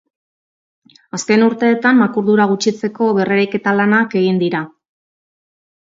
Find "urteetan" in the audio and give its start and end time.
1.49-2.01